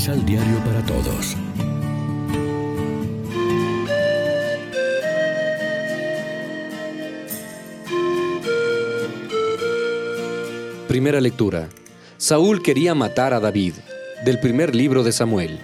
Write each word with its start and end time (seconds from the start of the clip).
Misal 0.00 0.24
Diario 0.24 0.56
para 0.64 0.80
Todos. 0.86 1.36
Primera 10.88 11.20
lectura. 11.20 11.68
Saúl 12.16 12.62
quería 12.62 12.94
matar 12.94 13.34
a 13.34 13.40
David, 13.40 13.74
del 14.24 14.40
primer 14.40 14.74
libro 14.74 15.02
de 15.02 15.12
Samuel. 15.12 15.58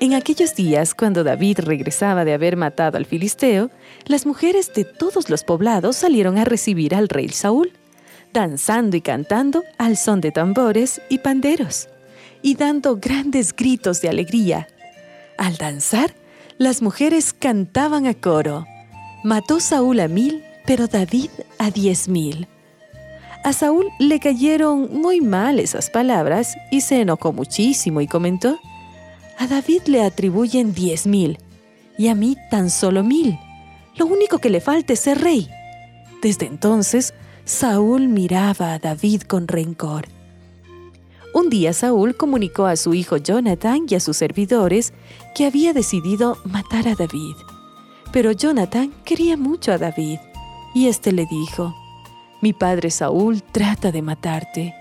En 0.00 0.14
aquellos 0.14 0.56
días, 0.56 0.96
cuando 0.96 1.22
David 1.22 1.60
regresaba 1.60 2.24
de 2.24 2.34
haber 2.34 2.56
matado 2.56 2.98
al 2.98 3.06
filisteo, 3.06 3.70
las 4.06 4.26
mujeres 4.26 4.74
de 4.74 4.84
todos 4.84 5.30
los 5.30 5.44
poblados 5.44 5.94
salieron 5.94 6.38
a 6.38 6.44
recibir 6.44 6.96
al 6.96 7.08
rey 7.08 7.28
Saúl, 7.28 7.70
danzando 8.34 8.98
y 8.98 9.00
cantando 9.00 9.64
al 9.78 9.96
son 9.96 10.20
de 10.20 10.30
tambores 10.30 11.00
y 11.08 11.18
panderos, 11.18 11.88
y 12.42 12.56
dando 12.56 12.96
grandes 12.96 13.56
gritos 13.56 14.02
de 14.02 14.10
alegría. 14.10 14.68
Al 15.38 15.56
danzar, 15.56 16.14
las 16.58 16.82
mujeres 16.82 17.32
cantaban 17.32 18.06
a 18.06 18.12
coro. 18.12 18.66
Mató 19.22 19.60
Saúl 19.60 20.00
a 20.00 20.08
mil, 20.08 20.44
pero 20.66 20.86
David 20.86 21.30
a 21.58 21.70
diez 21.70 22.08
mil. 22.08 22.46
A 23.44 23.52
Saúl 23.52 23.88
le 23.98 24.20
cayeron 24.20 24.90
muy 24.92 25.20
mal 25.20 25.58
esas 25.58 25.88
palabras 25.88 26.56
y 26.70 26.80
se 26.82 27.00
enojó 27.00 27.32
muchísimo 27.32 28.00
y 28.00 28.06
comentó, 28.06 28.58
a 29.38 29.46
David 29.46 29.82
le 29.86 30.02
atribuyen 30.02 30.74
diez 30.74 31.06
mil 31.06 31.38
y 31.96 32.08
a 32.08 32.14
mí 32.14 32.36
tan 32.50 32.70
solo 32.70 33.02
mil. 33.02 33.38
Lo 33.96 34.06
único 34.06 34.38
que 34.38 34.50
le 34.50 34.60
falta 34.60 34.92
es 34.92 35.00
ser 35.00 35.20
rey. 35.20 35.48
Desde 36.22 36.46
entonces, 36.46 37.14
Saúl 37.44 38.08
miraba 38.08 38.72
a 38.72 38.78
David 38.78 39.22
con 39.22 39.48
rencor. 39.48 40.06
Un 41.34 41.50
día 41.50 41.72
Saúl 41.72 42.16
comunicó 42.16 42.66
a 42.66 42.76
su 42.76 42.94
hijo 42.94 43.16
Jonathan 43.16 43.86
y 43.88 43.96
a 43.96 44.00
sus 44.00 44.16
servidores 44.16 44.92
que 45.34 45.46
había 45.46 45.72
decidido 45.72 46.38
matar 46.44 46.88
a 46.88 46.94
David. 46.94 47.34
Pero 48.12 48.32
Jonathan 48.32 48.92
quería 49.04 49.36
mucho 49.36 49.72
a 49.72 49.78
David, 49.78 50.18
y 50.74 50.86
éste 50.86 51.12
le 51.12 51.26
dijo, 51.26 51.74
Mi 52.40 52.52
padre 52.52 52.90
Saúl 52.90 53.42
trata 53.42 53.90
de 53.92 54.02
matarte. 54.02 54.74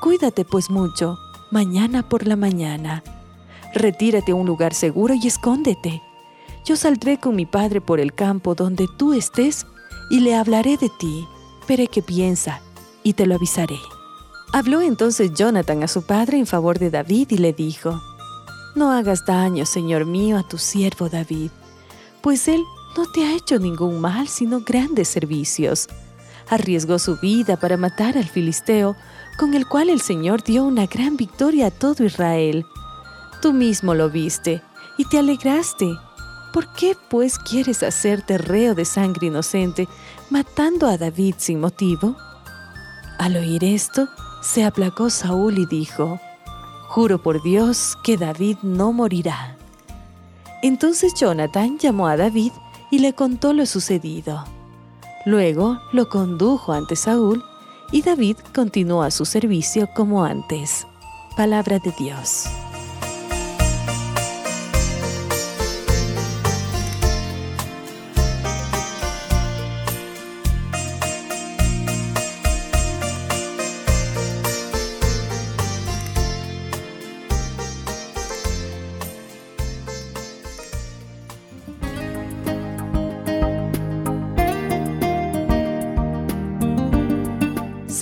Cuídate 0.00 0.44
pues 0.44 0.70
mucho, 0.70 1.18
mañana 1.50 2.08
por 2.08 2.26
la 2.26 2.36
mañana 2.36 3.02
retírate 3.76 4.32
a 4.32 4.34
un 4.34 4.46
lugar 4.46 4.74
seguro 4.74 5.14
y 5.14 5.26
escóndete. 5.26 6.02
Yo 6.64 6.76
saldré 6.76 7.18
con 7.18 7.36
mi 7.36 7.46
padre 7.46 7.80
por 7.80 8.00
el 8.00 8.12
campo 8.14 8.54
donde 8.54 8.88
tú 8.96 9.12
estés 9.12 9.66
y 10.10 10.20
le 10.20 10.34
hablaré 10.34 10.76
de 10.76 10.90
ti. 10.98 11.26
Veré 11.68 11.88
qué 11.88 12.02
piensa 12.02 12.60
y 13.02 13.14
te 13.14 13.26
lo 13.26 13.34
avisaré. 13.34 13.78
Habló 14.52 14.80
entonces 14.80 15.32
Jonathan 15.34 15.82
a 15.82 15.88
su 15.88 16.02
padre 16.02 16.38
en 16.38 16.46
favor 16.46 16.78
de 16.78 16.90
David 16.90 17.28
y 17.30 17.38
le 17.38 17.52
dijo, 17.52 18.00
No 18.74 18.92
hagas 18.92 19.26
daño, 19.26 19.66
Señor 19.66 20.06
mío, 20.06 20.38
a 20.38 20.48
tu 20.48 20.58
siervo 20.58 21.08
David, 21.08 21.50
pues 22.22 22.48
él 22.48 22.62
no 22.96 23.04
te 23.10 23.24
ha 23.24 23.34
hecho 23.34 23.58
ningún 23.58 24.00
mal, 24.00 24.28
sino 24.28 24.60
grandes 24.60 25.08
servicios. 25.08 25.88
Arriesgó 26.48 26.98
su 26.98 27.16
vida 27.18 27.56
para 27.56 27.76
matar 27.76 28.16
al 28.16 28.24
filisteo, 28.24 28.96
con 29.36 29.54
el 29.54 29.66
cual 29.66 29.90
el 29.90 30.00
Señor 30.00 30.42
dio 30.42 30.64
una 30.64 30.86
gran 30.86 31.16
victoria 31.16 31.66
a 31.66 31.70
todo 31.70 32.04
Israel. 32.04 32.64
Tú 33.42 33.52
mismo 33.52 33.94
lo 33.94 34.08
viste 34.08 34.62
y 34.96 35.04
te 35.04 35.18
alegraste. 35.18 35.98
¿Por 36.52 36.72
qué 36.72 36.96
pues 37.10 37.38
quieres 37.38 37.82
hacerte 37.82 38.38
reo 38.38 38.74
de 38.74 38.86
sangre 38.86 39.26
inocente, 39.26 39.88
matando 40.30 40.86
a 40.86 40.96
David 40.96 41.34
sin 41.38 41.60
motivo? 41.60 42.16
Al 43.18 43.36
oír 43.36 43.64
esto, 43.64 44.08
se 44.42 44.64
aplacó 44.64 45.10
Saúl 45.10 45.58
y 45.58 45.66
dijo, 45.66 46.20
Juro 46.88 47.22
por 47.22 47.42
Dios 47.42 47.96
que 48.04 48.16
David 48.16 48.58
no 48.62 48.92
morirá. 48.92 49.56
Entonces 50.62 51.14
Jonathan 51.14 51.78
llamó 51.78 52.06
a 52.06 52.16
David 52.16 52.52
y 52.90 52.98
le 53.00 53.12
contó 53.12 53.52
lo 53.52 53.66
sucedido. 53.66 54.44
Luego 55.24 55.78
lo 55.92 56.08
condujo 56.08 56.72
ante 56.72 56.96
Saúl 56.96 57.44
y 57.92 58.02
David 58.02 58.36
continuó 58.54 59.02
a 59.02 59.10
su 59.10 59.24
servicio 59.24 59.88
como 59.94 60.24
antes. 60.24 60.86
Palabra 61.36 61.78
de 61.78 61.92
Dios. 61.98 62.46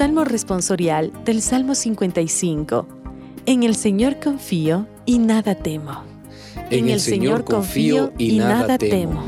Salmo 0.04 0.24
responsorial 0.26 1.12
del 1.24 1.40
Salmo 1.40 1.74
55. 1.74 2.86
En 3.46 3.62
el 3.62 3.74
Señor 3.74 4.20
confío 4.20 4.86
y 5.06 5.18
nada 5.18 5.54
temo. 5.54 6.02
En, 6.70 6.90
el, 6.90 7.00
Señor 7.00 7.44
confío 7.44 8.12
y 8.18 8.36
nada 8.36 8.76
temo. 8.76 9.24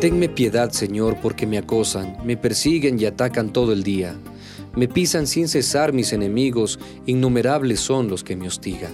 Tenme 0.00 0.28
piedad, 0.28 0.72
Señor, 0.72 1.16
porque 1.22 1.46
me 1.46 1.56
acosan, 1.56 2.16
me 2.24 2.36
persiguen 2.36 2.98
y 2.98 3.04
atacan 3.04 3.52
todo 3.52 3.72
el 3.72 3.84
día. 3.84 4.16
Me 4.74 4.88
pisan 4.88 5.28
sin 5.28 5.46
cesar 5.46 5.92
mis 5.92 6.12
enemigos, 6.12 6.80
innumerables 7.06 7.78
son 7.78 8.08
los 8.08 8.24
que 8.24 8.34
me 8.34 8.48
hostigan. 8.48 8.90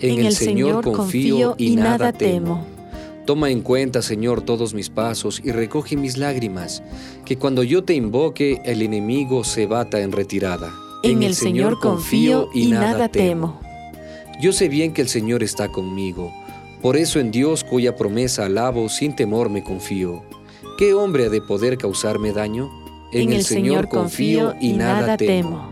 En, 0.00 0.24
el, 0.24 0.32
Señor 0.32 0.82
confío 0.82 1.56
y 1.58 1.76
nada 1.76 2.10
temo. 2.14 2.77
Toma 3.28 3.50
en 3.50 3.60
cuenta, 3.60 4.00
Señor, 4.00 4.40
todos 4.40 4.72
mis 4.72 4.88
pasos 4.88 5.42
y 5.44 5.52
recoge 5.52 5.98
mis 5.98 6.16
lágrimas, 6.16 6.82
que 7.26 7.36
cuando 7.36 7.62
yo 7.62 7.84
te 7.84 7.92
invoque 7.92 8.62
el 8.64 8.80
enemigo 8.80 9.44
se 9.44 9.66
bata 9.66 10.00
en 10.00 10.12
retirada. 10.12 10.72
En, 11.02 11.22
el, 11.22 11.34
Señor 11.34 11.78
confío 11.78 12.48
y 12.54 12.68
nada 12.68 13.10
temo. 13.10 13.60
Yo 14.40 14.50
sé 14.54 14.70
bien 14.70 14.94
que 14.94 15.02
el 15.02 15.10
Señor 15.10 15.42
está 15.42 15.68
conmigo, 15.68 16.32
por 16.80 16.96
eso 16.96 17.20
en 17.20 17.30
Dios 17.30 17.64
cuya 17.64 17.96
promesa 17.96 18.46
alabo 18.46 18.88
sin 18.88 19.14
temor 19.14 19.50
me 19.50 19.62
confío. 19.62 20.22
¿Qué 20.78 20.94
hombre 20.94 21.26
ha 21.26 21.28
de 21.28 21.42
poder 21.42 21.76
causarme 21.76 22.32
daño? 22.32 22.70
En, 23.12 23.34
el, 23.34 23.44
Señor 23.44 23.90
confío 23.90 24.54
y 24.58 24.72
nada 24.72 25.18
temo. 25.18 25.70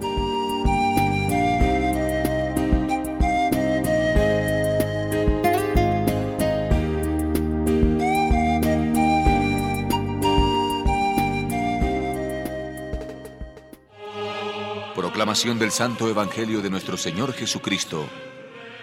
Del 15.44 15.70
Santo 15.70 16.08
Evangelio 16.08 16.62
de 16.62 16.70
nuestro 16.70 16.96
Señor 16.96 17.34
Jesucristo, 17.34 18.06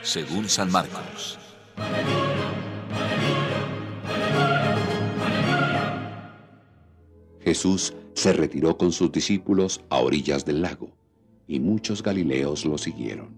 según 0.04 0.48
San 0.48 0.72
Marcos. 0.72 1.40
Jesús 7.42 7.96
se 8.14 8.34
retiró 8.34 8.78
con 8.78 8.92
sus 8.92 9.12
discípulos 9.12 9.82
a 9.90 9.98
orillas 9.98 10.46
del 10.46 10.62
lago, 10.62 10.92
y 11.48 11.60
muchos 11.60 12.04
galileos 12.04 12.66
lo 12.66 12.78
siguieron. 12.78 13.36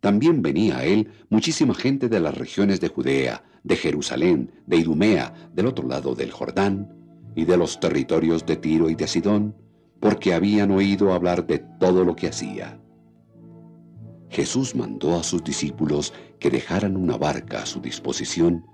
También 0.00 0.42
venía 0.42 0.76
a 0.76 0.84
él 0.84 1.10
muchísima 1.30 1.74
gente 1.74 2.10
de 2.10 2.20
las 2.20 2.36
regiones 2.36 2.80
de 2.80 2.88
Judea, 2.88 3.44
de 3.64 3.76
Jerusalén, 3.76 4.52
de 4.66 4.76
Idumea, 4.76 5.50
del 5.54 5.66
otro 5.66 5.88
lado 5.88 6.14
del 6.14 6.32
Jordán, 6.32 6.94
y 7.34 7.46
de 7.46 7.56
los 7.56 7.80
territorios 7.80 8.44
de 8.44 8.56
Tiro 8.56 8.90
y 8.90 8.94
de 8.94 9.08
Sidón, 9.08 9.69
porque 10.00 10.34
habían 10.34 10.70
oído 10.70 11.12
hablar 11.12 11.46
de 11.46 11.58
todo 11.58 12.04
lo 12.04 12.16
que 12.16 12.28
hacía. 12.28 12.80
Jesús 14.30 14.74
mandó 14.74 15.16
a 15.16 15.22
sus 15.22 15.44
discípulos 15.44 16.12
que 16.38 16.50
dejaran 16.50 16.96
una 16.96 17.18
barca 17.18 17.62
a 17.62 17.66
su 17.66 17.80
disposición 17.80 18.64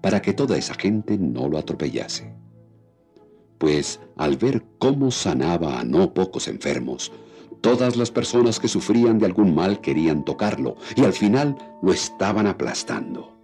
para 0.00 0.20
que 0.20 0.32
toda 0.32 0.58
esa 0.58 0.74
gente 0.74 1.16
no 1.16 1.48
lo 1.48 1.58
atropellase. 1.58 2.34
Pues 3.58 4.00
al 4.16 4.36
ver 4.36 4.64
cómo 4.78 5.10
sanaba 5.10 5.78
a 5.78 5.84
no 5.84 6.12
pocos 6.12 6.48
enfermos, 6.48 7.12
todas 7.60 7.96
las 7.96 8.10
personas 8.10 8.58
que 8.58 8.66
sufrían 8.66 9.18
de 9.18 9.26
algún 9.26 9.54
mal 9.54 9.80
querían 9.80 10.24
tocarlo 10.24 10.76
y 10.96 11.04
al 11.04 11.12
final 11.12 11.56
lo 11.80 11.92
estaban 11.92 12.48
aplastando. 12.48 13.36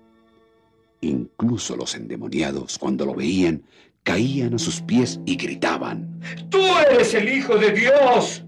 Incluso 1.01 1.77
los 1.77 1.95
endemoniados, 1.95 2.79
cuando 2.79 3.07
lo 3.07 3.15
veían, 3.15 3.63
caían 4.03 4.55
a 4.55 4.59
sus 4.59 4.81
pies 4.81 5.21
y 5.27 5.37
gritaban, 5.37 6.21
¡Tú 6.51 6.59
eres 6.91 7.15
el 7.15 7.29
Hijo 7.29 7.57
de 7.57 7.73
Dios! 7.73 8.45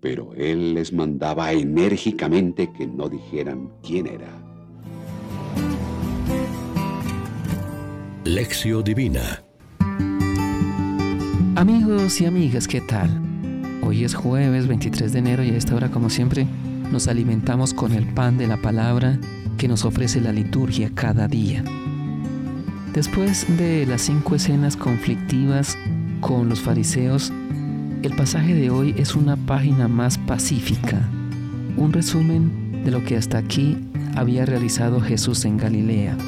Pero 0.00 0.32
él 0.34 0.74
les 0.74 0.92
mandaba 0.92 1.52
enérgicamente 1.52 2.72
que 2.72 2.86
no 2.86 3.08
dijeran 3.08 3.70
quién 3.82 4.06
era. 4.06 4.42
Lección 8.24 8.82
Divina 8.82 9.44
Amigos 11.54 12.20
y 12.20 12.24
amigas, 12.24 12.66
¿qué 12.66 12.80
tal? 12.80 13.20
Hoy 13.82 14.04
es 14.04 14.14
jueves 14.14 14.66
23 14.66 15.12
de 15.12 15.18
enero 15.18 15.44
y 15.44 15.50
a 15.50 15.56
esta 15.56 15.74
hora, 15.74 15.90
como 15.90 16.08
siempre, 16.08 16.46
nos 16.90 17.08
alimentamos 17.08 17.74
con 17.74 17.92
el 17.92 18.06
pan 18.06 18.38
de 18.38 18.46
la 18.46 18.56
palabra 18.56 19.18
que 19.58 19.68
nos 19.68 19.84
ofrece 19.84 20.20
la 20.20 20.32
liturgia 20.32 20.90
cada 20.94 21.28
día. 21.28 21.62
Después 22.94 23.46
de 23.56 23.86
las 23.86 24.02
cinco 24.02 24.34
escenas 24.34 24.76
conflictivas 24.76 25.78
con 26.20 26.50
los 26.50 26.60
fariseos, 26.60 27.32
el 28.02 28.14
pasaje 28.14 28.54
de 28.54 28.68
hoy 28.68 28.94
es 28.98 29.14
una 29.14 29.34
página 29.34 29.88
más 29.88 30.18
pacífica, 30.18 31.00
un 31.78 31.90
resumen 31.94 32.82
de 32.84 32.90
lo 32.90 33.02
que 33.02 33.16
hasta 33.16 33.38
aquí 33.38 33.78
había 34.14 34.44
realizado 34.44 35.00
Jesús 35.00 35.46
en 35.46 35.56
Galilea. 35.56 36.18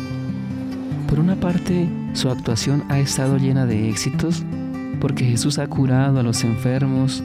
Por 1.06 1.20
una 1.20 1.36
parte, 1.36 1.86
su 2.14 2.30
actuación 2.30 2.82
ha 2.88 2.98
estado 2.98 3.36
llena 3.36 3.66
de 3.66 3.90
éxitos 3.90 4.42
porque 5.02 5.26
Jesús 5.26 5.58
ha 5.58 5.66
curado 5.66 6.20
a 6.20 6.22
los 6.22 6.44
enfermos, 6.44 7.22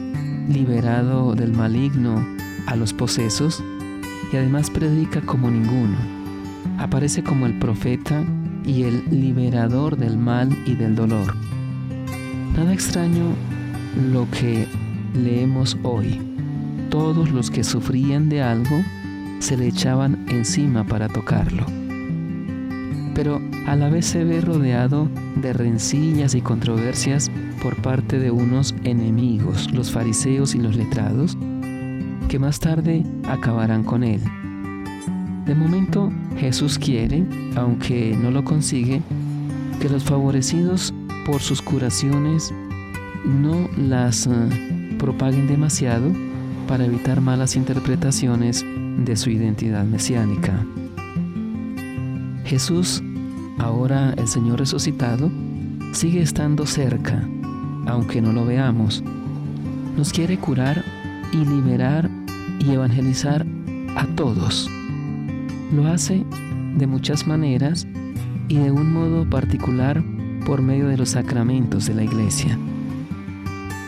liberado 0.50 1.34
del 1.34 1.54
maligno 1.54 2.26
a 2.66 2.76
los 2.76 2.92
posesos 2.92 3.64
y 4.34 4.36
además 4.36 4.68
predica 4.68 5.22
como 5.22 5.50
ninguno. 5.50 5.96
Aparece 6.76 7.22
como 7.22 7.46
el 7.46 7.58
profeta 7.58 8.22
y 8.64 8.84
el 8.84 9.04
liberador 9.10 9.96
del 9.96 10.18
mal 10.18 10.56
y 10.66 10.74
del 10.74 10.94
dolor. 10.94 11.34
Nada 12.56 12.72
extraño 12.72 13.34
lo 14.12 14.28
que 14.30 14.66
leemos 15.14 15.76
hoy. 15.82 16.20
Todos 16.90 17.30
los 17.30 17.50
que 17.50 17.64
sufrían 17.64 18.28
de 18.28 18.42
algo 18.42 18.82
se 19.38 19.56
le 19.56 19.68
echaban 19.68 20.26
encima 20.28 20.84
para 20.84 21.08
tocarlo. 21.08 21.64
Pero 23.14 23.40
a 23.66 23.76
la 23.76 23.88
vez 23.88 24.06
se 24.06 24.24
ve 24.24 24.40
rodeado 24.40 25.08
de 25.36 25.52
rencillas 25.52 26.34
y 26.34 26.40
controversias 26.40 27.30
por 27.62 27.76
parte 27.76 28.18
de 28.18 28.30
unos 28.30 28.74
enemigos, 28.84 29.70
los 29.72 29.90
fariseos 29.90 30.54
y 30.54 30.58
los 30.58 30.76
letrados, 30.76 31.36
que 32.28 32.38
más 32.38 32.60
tarde 32.60 33.04
acabarán 33.28 33.84
con 33.84 34.04
él. 34.04 34.20
De 35.50 35.56
momento, 35.56 36.12
Jesús 36.36 36.78
quiere, 36.78 37.26
aunque 37.56 38.16
no 38.16 38.30
lo 38.30 38.44
consigue, 38.44 39.02
que 39.80 39.88
los 39.88 40.04
favorecidos 40.04 40.94
por 41.26 41.40
sus 41.40 41.60
curaciones 41.60 42.54
no 43.24 43.68
las 43.76 44.28
eh, 44.28 44.30
propaguen 44.96 45.48
demasiado 45.48 46.12
para 46.68 46.84
evitar 46.84 47.20
malas 47.20 47.56
interpretaciones 47.56 48.64
de 48.98 49.16
su 49.16 49.30
identidad 49.30 49.84
mesiánica. 49.84 50.64
Jesús, 52.44 53.02
ahora 53.58 54.14
el 54.18 54.28
Señor 54.28 54.60
resucitado, 54.60 55.32
sigue 55.92 56.22
estando 56.22 56.64
cerca, 56.64 57.28
aunque 57.88 58.22
no 58.22 58.32
lo 58.32 58.46
veamos. 58.46 59.02
Nos 59.96 60.12
quiere 60.12 60.38
curar 60.38 60.84
y 61.32 61.38
liberar 61.38 62.08
y 62.60 62.70
evangelizar 62.70 63.44
a 63.96 64.06
todos. 64.14 64.70
Lo 65.72 65.86
hace 65.86 66.24
de 66.76 66.86
muchas 66.88 67.28
maneras 67.28 67.86
y 68.48 68.56
de 68.56 68.72
un 68.72 68.92
modo 68.92 69.28
particular 69.30 70.02
por 70.44 70.62
medio 70.62 70.88
de 70.88 70.96
los 70.96 71.10
sacramentos 71.10 71.86
de 71.86 71.94
la 71.94 72.02
iglesia. 72.02 72.58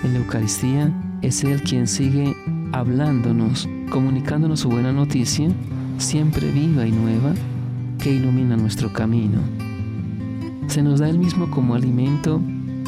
En 0.05 0.13
la 0.13 0.21
Eucaristía 0.21 0.93
es 1.23 1.43
Él 1.43 1.61
quien 1.63 1.89
sigue 1.89 2.37
hablándonos, 2.71 3.69
comunicándonos 3.91 4.61
su 4.61 4.69
buena 4.69 4.93
noticia, 4.93 5.49
siempre 5.99 6.53
viva 6.53 6.87
y 6.87 6.93
nueva, 6.93 7.35
que 7.99 8.13
ilumina 8.13 8.57
nuestro 8.57 8.93
camino. 8.93 9.41
Se 10.69 10.83
nos 10.83 11.01
da 11.01 11.09
el 11.09 11.19
mismo 11.19 11.51
como 11.51 11.75
alimento 11.75 12.41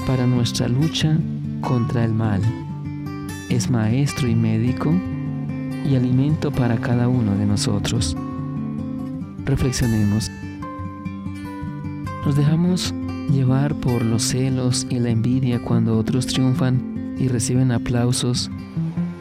para 0.06 0.24
nuestra 0.24 0.68
lucha 0.68 1.18
contra 1.62 2.04
el 2.04 2.14
mal. 2.14 2.42
Es 3.48 3.70
maestro 3.70 4.28
y 4.28 4.36
médico 4.36 4.92
y 5.84 5.96
alimento 5.96 6.52
para 6.52 6.76
cada 6.76 7.08
uno 7.08 7.34
de 7.34 7.46
nosotros. 7.46 8.16
Reflexionemos. 9.44 10.30
Nos 12.24 12.34
dejamos 12.34 12.94
llevar 13.30 13.74
por 13.74 14.02
los 14.02 14.22
celos 14.22 14.86
y 14.88 14.98
la 14.98 15.10
envidia 15.10 15.60
cuando 15.60 15.98
otros 15.98 16.26
triunfan 16.26 17.14
y 17.18 17.28
reciben 17.28 17.70
aplausos 17.70 18.50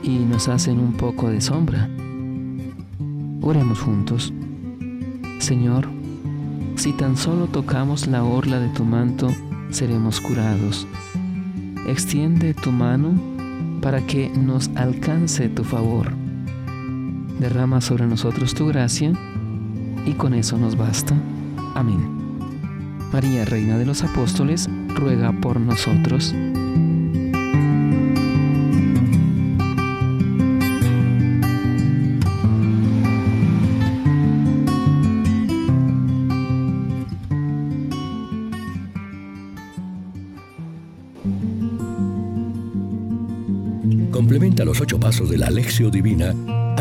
y 0.01 0.19
nos 0.19 0.47
hacen 0.47 0.79
un 0.79 0.93
poco 0.93 1.29
de 1.29 1.41
sombra. 1.41 1.89
Oremos 3.41 3.79
juntos. 3.79 4.33
Señor, 5.39 5.89
si 6.75 6.93
tan 6.93 7.17
solo 7.17 7.47
tocamos 7.47 8.07
la 8.07 8.23
orla 8.23 8.59
de 8.59 8.69
tu 8.69 8.85
manto, 8.85 9.27
seremos 9.71 10.21
curados. 10.21 10.87
Extiende 11.85 12.53
tu 12.53 12.71
mano 12.71 13.13
para 13.81 13.99
que 14.05 14.29
nos 14.29 14.69
alcance 14.75 15.49
tu 15.49 15.65
favor. 15.65 16.13
Derrama 17.41 17.81
sobre 17.81 18.07
nosotros 18.07 18.53
tu 18.53 18.67
gracia 18.67 19.11
y 20.05 20.13
con 20.13 20.33
eso 20.33 20.57
nos 20.57 20.75
basta. 20.75 21.15
Amén. 21.75 22.23
María, 23.11 23.45
Reina 23.45 23.77
de 23.77 23.85
los 23.85 24.03
Apóstoles, 24.03 24.69
ruega 24.95 25.31
por 25.31 25.59
nosotros. 25.59 26.33
Complementa 44.11 44.65
los 44.65 44.81
ocho 44.81 44.99
pasos 44.99 45.29
de 45.29 45.37
la 45.37 45.47
Alexio 45.47 45.89
Divina 45.89 46.33